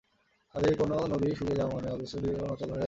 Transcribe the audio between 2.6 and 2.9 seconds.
হয়ে যাওয়া।